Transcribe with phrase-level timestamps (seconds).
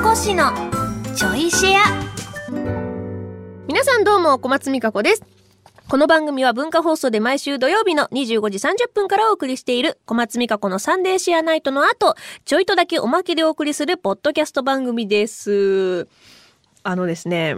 [0.00, 0.50] こしの
[1.14, 1.82] ちょいシェア
[3.68, 5.22] 皆さんどうも小松美香子です
[5.86, 12.16] この番組は文化放送で毎週土曜日の25時30分からお送りしている小松美香子のサンデーシェアナイトの後、
[12.46, 16.08] ちょいとだけおまけでお送りするポッドキャスト番組です。
[16.82, 17.56] あのですね、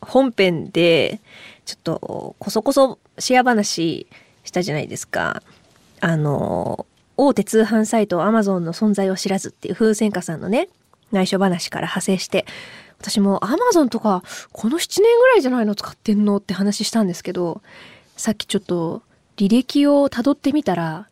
[0.00, 1.20] 本編で
[1.66, 4.06] ちょっとこそこそシェア話
[4.44, 5.42] したじゃないですか。
[6.00, 6.86] あの、
[7.18, 10.68] 大手通販サイト Amazon の存在を知らずっていう風船家さんのね、
[11.12, 12.46] 内緒話から派生して、
[12.98, 14.22] 私も Amazon とか
[14.52, 17.62] この7年ぐらいじゃないの使ってんのって話したんですけど、
[18.16, 19.02] さっきちょっと
[19.36, 21.08] 履歴をたどってみたら、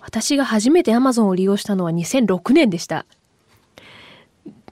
[0.00, 3.06] 私が初めて Amazon を利用したのは2006年でした。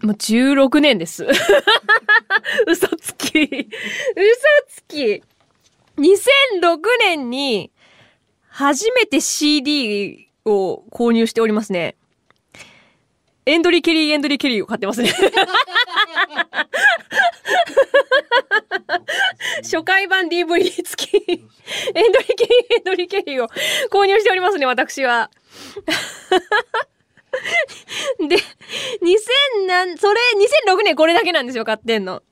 [0.03, 1.27] もう16年です。
[2.67, 3.41] 嘘つき。
[3.41, 3.49] 嘘
[4.69, 5.23] つき。
[5.97, 7.71] 2006年に
[8.49, 11.97] 初めて CD を購入しておりますね。
[13.47, 15.13] エンドリー・ケリー・エンドリー・ケリーを買ってますね。
[19.63, 23.49] 初回版 DVD 付き、 エンドリー・ケリー・エンドリー・ケリーを
[23.91, 25.31] 購入しておりますね、私は。
[28.19, 28.41] で、2000
[29.67, 30.21] 何、それ、
[30.67, 32.23] 2006年これだけなんですよ、買ってんの。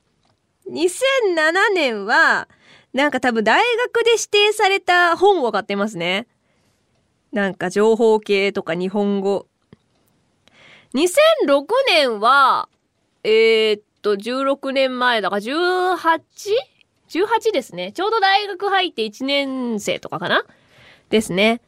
[0.69, 2.47] 2007年は、
[2.93, 6.27] なんか多分大学で指定された本を買ってますね。
[7.31, 9.47] なんか情報系とか日本語。
[10.93, 12.69] 2006年は、
[13.23, 17.91] えー、っと、16年前だから 18?18 ですね。
[17.93, 20.45] ちょうど大学入って1年生とかかな？
[21.09, 21.61] ですね。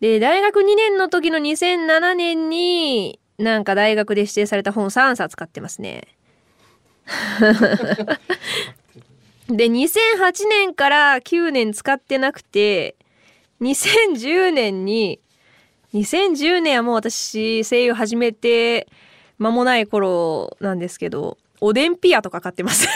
[0.00, 6.08] で、大学2年の時の2007年に、なんか大学で指定された本3冊買ってますね。
[9.48, 12.96] で、2008年から9年使ってなくて、
[13.60, 15.20] 2010年に、
[15.94, 18.88] 2010年はもう私声優始めて
[19.38, 22.86] 間もない頃なんですけど、おでんピアとか買ってます。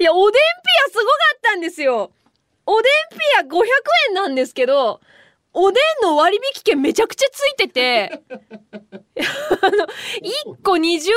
[0.00, 0.40] いや、おでんピ
[0.86, 1.06] アすごか
[1.36, 2.10] ったんですよ。
[2.66, 3.64] おでんピア500
[4.10, 5.00] 円なんですけど、
[5.52, 8.12] おでんの割引券めちゃくちゃついてて、あ
[9.70, 11.08] の、1個20円引き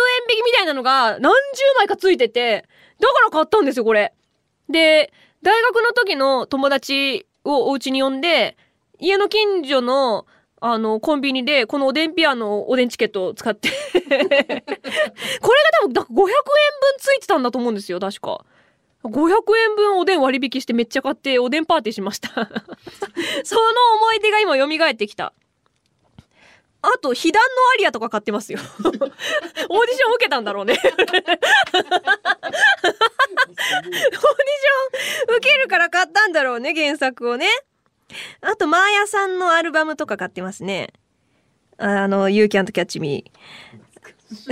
[0.45, 2.65] みたいなのが何十枚かついてて、
[2.99, 4.13] だから買ったんですよ、これ。
[4.69, 5.11] で、
[5.41, 8.57] 大学の時の友達をお家に呼んで、
[8.99, 10.25] 家の近所の、
[10.59, 14.61] あの、コンビニで、このおでんピアのおでんチケットを使って これが
[15.81, 16.33] 多分、だから500円分
[16.99, 18.45] ついてたんだと思うんですよ、確か。
[19.03, 22.29] 500円分おでん割引してめっちゃ買っておでんパーティーしました。
[23.43, 23.61] その
[23.95, 25.33] 思い出が今蘇ってきた。
[26.83, 28.59] あと、被弾のアリアとか買ってますよ。
[28.81, 30.73] オーディション受けたんだろうね。
[30.73, 31.23] オーディショ
[35.31, 37.47] ン受けるから買ったんだろうね、原作をね。
[38.41, 40.93] あと、マーヤさんのアルバムとか買ってますね。
[41.77, 43.31] あの、You Can't Catch Me。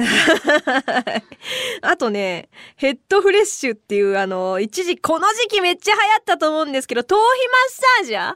[1.81, 7.27] あとね、ヘッドフレッシュっていうあの、一時、この時期めっちゃ流行ったと思うんですけど、頭皮マッ
[7.71, 8.35] サージャー？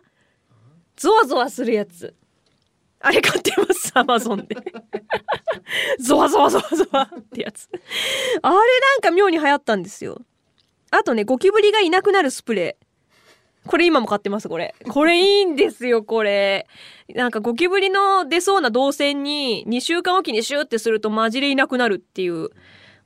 [0.96, 2.16] ゾワゾワするやつ。
[3.02, 4.56] あれ買ってます、アマゾンで。
[6.00, 7.68] ゾワゾワゾワゾワってやつ。
[8.42, 8.62] あれな
[8.98, 10.22] んか妙に流行ったんですよ。
[10.92, 12.83] あとね、ゴキブリがいなくなるスプレー。
[13.66, 14.76] これ今も買ってます、これ。
[14.90, 16.68] これいいんですよ、これ。
[17.14, 22.50] なんかゴキブリの出そうな動線に2週間おきにシューってするとマジでいなくなるっていう。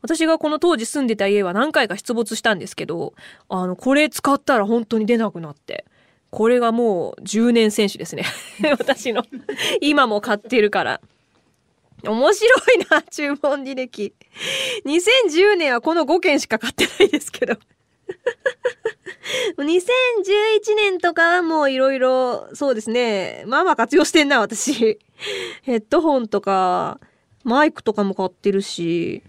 [0.02, 3.14] 私がこの当時住んでた家は何回か出没したんですけど、
[3.50, 5.86] あの、これ使ったら本当に出なくなって。
[6.30, 8.24] これがもう10年選手ですね。
[8.78, 9.24] 私の。
[9.82, 11.02] 今も買ってるから。
[12.04, 14.14] 面白いな、注文履歴。
[14.86, 17.56] 2010年はこの5件しか買ってないですけど。
[19.64, 23.44] 2011年とかはもういろいろ、そうですね。
[23.48, 25.00] まあまあ活用してんな、私。
[25.64, 27.00] ヘッドホンとか、
[27.44, 29.24] マイクとかも買ってるし、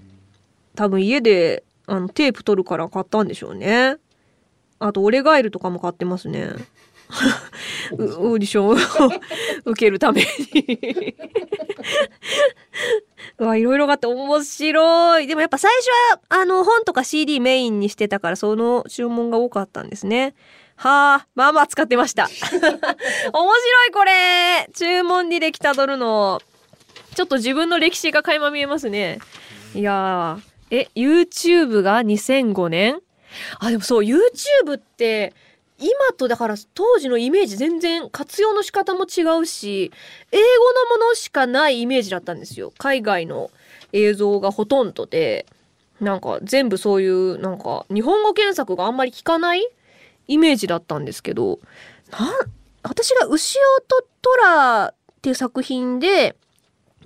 [0.75, 3.97] 多分家であのテープ取るから買ったんでしょうね。
[4.79, 6.51] あと、オレガエルとかも買ってますね。
[7.97, 8.77] う オーディションを
[9.65, 11.17] 受けるために
[13.39, 15.27] うわ、いろいろがあって面白い。
[15.27, 20.35] でもやっぱ最初は、あの、本とか CD メインにしてたから、その注文が多かったんですね。
[20.75, 22.29] はあ、まあまあ使ってました。
[22.53, 26.41] 面白いこれ注文履歴たどるの。
[27.15, 29.19] ちょっと自分の歴史が垣間見えますね。
[29.75, 33.01] いやー、え、YouTube が2005年？
[33.59, 35.35] あ、でもそう、YouTube って、
[35.79, 39.93] 今とだから当時のイメージ全然活用の仕方も違うし、
[40.33, 40.43] 英語
[40.97, 42.73] のものしかないイメージだったんですよ。
[42.79, 43.51] 海外の
[43.93, 45.47] 映像がほとんどで、
[46.01, 49.67] なんか全部そういう、なんか日本語検索があんまり効かない
[50.27, 51.61] イメージだったんですけど、
[52.83, 56.37] 私が牛尾とトラっていう作品で、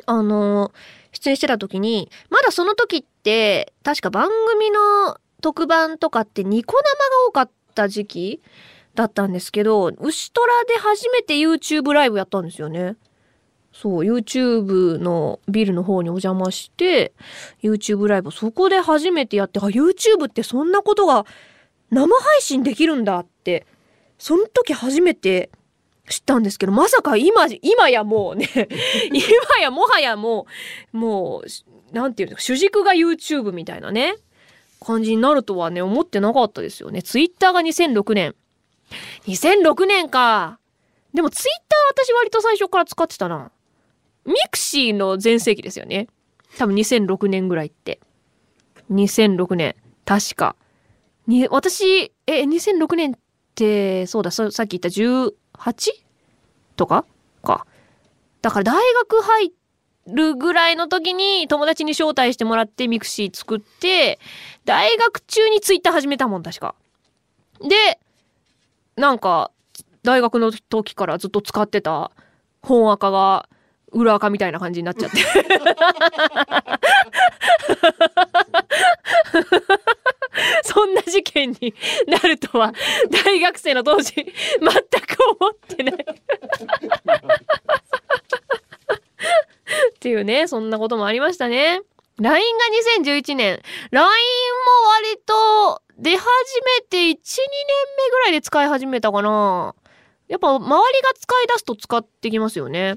[0.07, 0.73] あの、
[1.13, 8.43] 出演してた時に、まだその時って、確か番組の特番とかってニコ生が多かった時期
[8.95, 12.97] だったんですけど、牛虎で初めて YouTube ライブやったんですよね。
[13.73, 17.13] そう、YouTube のビルの方にお邪魔して、
[17.63, 21.25] YouTube ライブ、そこで初めてやって、あ、YouTube ってそんなことが
[21.91, 23.67] 生配信できるんだって、
[24.19, 25.51] その時初めて
[26.09, 28.49] 知ったんですけど、まさか今、今やもうね
[29.11, 30.47] 今やもはやも
[30.93, 34.17] う、もう、なんていうの、主軸が YouTube みたいなね、
[34.83, 37.03] 感じになるとはね、思ってなかったですよね。
[37.03, 38.35] Twitter が2006年。
[39.27, 40.59] 2006年か。
[41.15, 41.51] でも Twitter
[41.91, 43.51] 私割と最初から使ってたな。
[44.25, 46.09] ミクシーの全盛期ですよね。
[46.59, 48.01] 多分2006年ぐらいって。
[48.91, 49.77] 2006年。
[50.05, 50.57] 確か。
[51.27, 53.15] に、私、え、2006年っ
[53.55, 55.33] て、そうだ、さっき言った 18?
[56.77, 57.05] とか
[57.43, 57.67] か。
[58.41, 59.51] だから大学入
[60.07, 64.19] るぐらいの時に友達に招待してもらってミクシー作って、
[64.65, 66.75] 大学中にツイッター始めたもん、確か。
[67.61, 67.99] で、
[68.97, 69.51] なんか、
[70.03, 72.11] 大学の時からずっと使ってた
[72.61, 73.49] 本垢が
[73.93, 75.19] 裏垢みたいな感じになっちゃって
[80.65, 81.75] そんな事件に
[82.07, 82.73] なるとは
[83.25, 84.31] 大学生の当時全く
[85.41, 86.07] 思ってない
[90.13, 91.81] いうねそんなこともありましたね
[92.19, 92.59] LINE
[93.01, 93.61] が2011年
[93.91, 94.07] LINE も
[95.07, 99.75] 割と出始めて1、2年目ぐらいで使い始めたかな
[100.29, 102.97] やっぱ周りが使い出すと使ってきますよね。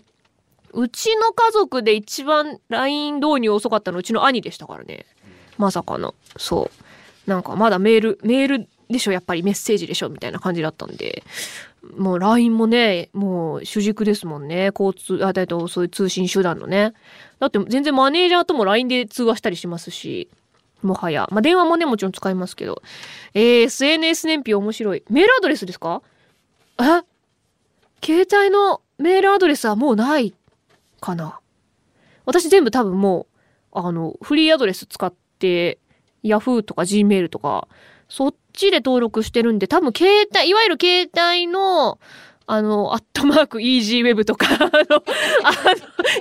[0.72, 5.06] うちの家族で一番 LINE 導入遅かったのうちの兄でしたからね。
[5.58, 6.16] まさかの。
[6.38, 6.72] そ
[7.28, 7.30] う。
[7.30, 11.24] なんかまだメール、メールでしょやっぱりメッセージでしょみたいな感じだったんで。
[11.98, 14.72] もう LINE もね、もう主軸ですもんね。
[14.78, 16.94] 交通、あ、だとそういう通信手段のね。
[17.40, 20.30] だって全然マネージャーとも LINE で通話したりしますし。
[20.82, 21.28] もはや。
[21.32, 22.82] まあ、電話もね、もちろん使いますけど。
[23.34, 25.04] えー、SNS 燃費面白い。
[25.10, 26.02] メールアドレスですか？
[26.80, 27.04] え？
[28.06, 30.34] 携帯のメールアドレスはもうない
[31.02, 31.40] かな。
[32.26, 33.28] 私全部多分も
[33.74, 35.80] う、あの、フリーアドレス使って、
[36.24, 37.68] Yahoo とか Gmail とか、
[38.10, 42.00] そっちで登録してるんで、多分携帯、いわゆる携帯の、
[42.48, 45.04] あの、アットマーク EasyWeb とか、 あの、あの、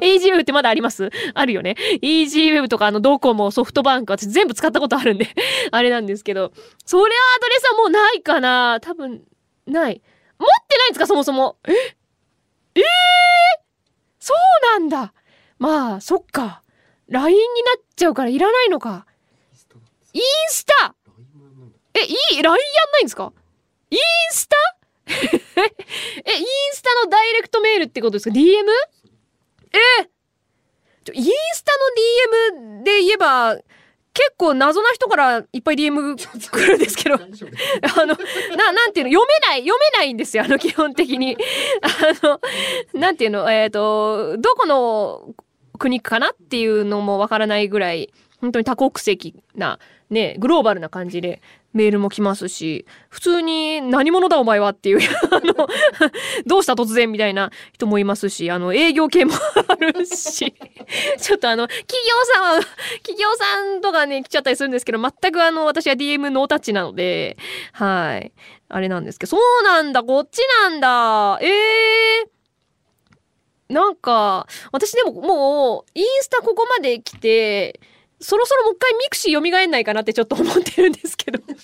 [0.00, 1.10] EasyWeb ってまだあります？
[1.34, 1.76] あるよね。
[2.02, 5.28] EasyWeb とか、あの、ドコモ、ソフトバンク、私全部使ったことあるんで
[5.70, 6.52] あれなんですけど、
[6.86, 9.22] それはアドレスはもうないかな多分、
[9.66, 10.00] ない。
[10.38, 11.06] 持ってないんですか？
[11.06, 11.56] そもそも。
[11.68, 11.72] え？
[12.76, 12.82] えー、
[14.18, 15.12] そうなんだ。
[15.58, 16.62] まあ、そっか。
[17.08, 17.46] LINE にな
[17.78, 19.06] っちゃうからいらないのか。
[20.14, 20.94] インスタ
[21.94, 22.52] え、いい ?LINE やん
[22.92, 23.32] ないんですか？
[23.90, 23.98] イン
[24.30, 24.56] スタ？
[25.06, 28.42] え、インスタのダイレクトメールってことですか ?DM?
[29.72, 30.08] え
[31.04, 31.72] ちょインスタ
[32.56, 33.56] の DM で言えば、
[34.14, 37.26] 結構謎な人からいっぱい DM 来るんですけど、 あの、
[38.56, 41.36] な、なんていうの、読めない、読めないんですよ、あの、基本的に。
[41.82, 42.40] あの、
[42.94, 45.34] なんていうの、えっ、ー、と、どこの
[45.78, 49.78] 国かなっていうのもわからないぐらい、本当に多国籍な、
[50.10, 51.40] ね、グローバルな感じで
[51.74, 54.98] メールも来ますし、普通に何者だお前はっていう
[55.30, 55.66] あの、
[56.46, 60.54] どうした突然みたいな人もいますし、あの、営業系もあるし、
[61.18, 62.60] ちょっとあの、企業さんは、
[63.02, 67.36] 企業さんとかね、来ちゃったりするんですけど、全くあの、私は DM ノータッチなので、
[67.72, 68.32] はい。
[68.68, 71.38] あれなんですけど、そうなんだ、こっちなんだ。
[71.42, 77.80] ええー、なんか、私でももう、インスタここまで来て、
[78.24, 81.54] そろそろもう一回ミクシー蘇んないかなってちょっと思ってるんですけど ミ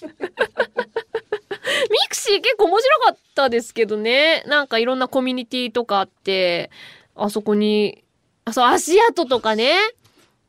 [2.08, 4.42] クシー結構面白かったですけどね。
[4.46, 6.70] なんかいろんなコミュニティとかあって、
[7.14, 8.04] あそこに、
[8.44, 9.74] あ、そう、足跡とかね、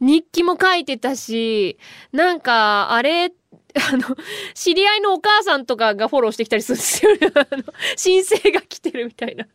[0.02, 1.78] 日記も書いてたし、
[2.12, 3.32] なんか、あれ、
[3.76, 4.18] あの、
[4.54, 7.12] 知り合いのお母さんとかがフォローしてきたりするんですよ、
[7.52, 7.64] あの、
[7.96, 9.46] 申請が来てるみたいな。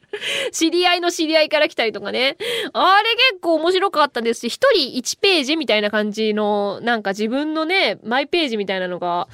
[0.53, 2.37] 知り合いの知り合いから来たりとかね。
[2.73, 9.29] あれ結構面白かったですし、一人一ページみたいな感じの、なんか自分のね、マイページみたいなのが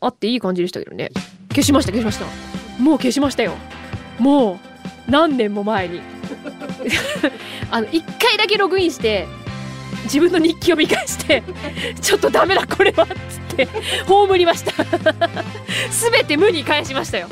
[0.00, 1.10] あっていい感じでしたけどね。
[1.50, 2.26] 消しました、消しました。
[2.82, 3.54] もう消しましたよ。
[4.18, 4.58] も
[5.08, 6.00] う、何年も前に。
[7.70, 9.26] あの、一回だけログインして、
[10.04, 11.42] 自分の日記を見返して
[12.00, 13.43] ちょっとダメだこれはつって
[14.06, 14.72] 葬りました。
[16.12, 17.28] 全て無に返しましたよ。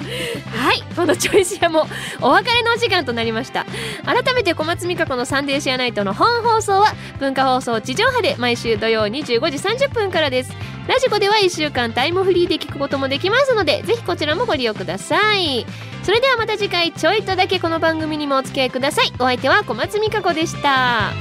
[0.56, 0.82] はい。
[0.94, 1.86] このチョイシアも
[2.20, 3.66] お別れのお時間となりました。
[4.04, 10.52] 改めて小松美香子のサンデーシアナイトの本放送は文化放送地上波で毎週土曜25時30分からです。
[10.86, 15.66] ラジコでは1週間タイムフリーで聞くこともできますのでぜひこちらもご利用ください。
[16.02, 19.12] それではまた次回ちょいとだけこの番組にもお付き合いください。
[19.18, 21.12] お相手は小松美香子でした